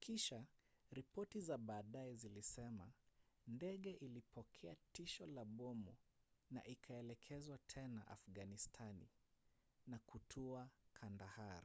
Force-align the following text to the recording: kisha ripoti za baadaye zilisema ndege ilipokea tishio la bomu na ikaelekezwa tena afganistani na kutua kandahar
kisha 0.00 0.44
ripoti 0.92 1.40
za 1.40 1.58
baadaye 1.58 2.14
zilisema 2.14 2.92
ndege 3.46 3.90
ilipokea 3.92 4.76
tishio 4.92 5.26
la 5.26 5.44
bomu 5.44 5.96
na 6.50 6.64
ikaelekezwa 6.66 7.58
tena 7.58 8.06
afganistani 8.08 9.08
na 9.86 9.98
kutua 9.98 10.68
kandahar 10.92 11.62